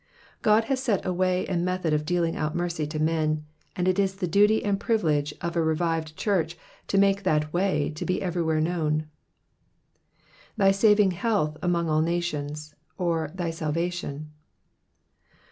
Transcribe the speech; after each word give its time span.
God 0.41 0.63
has 0.63 0.79
a 0.79 0.81
set 0.81 1.05
a 1.05 1.13
way 1.13 1.45
and 1.45 1.63
method 1.63 1.93
of 1.93 2.07
dealing 2.07 2.35
out 2.35 2.55
mercy 2.55 2.87
to 2.87 2.97
men, 2.97 3.45
and 3.75 3.87
it 3.87 3.99
is 3.99 4.15
the 4.15 4.25
duty 4.25 4.65
and 4.65 4.79
privilege 4.79 5.31
of 5.41 5.55
a 5.55 5.61
revived 5.61 6.17
church 6.17 6.57
to 6.87 6.97
make 6.97 7.21
that 7.21 7.53
way 7.53 7.91
to 7.91 8.03
be 8.03 8.19
everywhere 8.19 8.59
known. 8.59 9.05
Thy 10.57 10.71
naving 10.71 11.11
health 11.11 11.55
among 11.61 11.87
all 11.87 12.01
nationSy^^ 12.01 12.73
or, 12.97 13.29
thy 13.35 13.51
salvation. 13.51 14.31